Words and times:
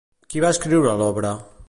Qui 0.31 0.41
va 0.45 0.51
escriure 0.55 0.97
l'obra? 1.03 1.35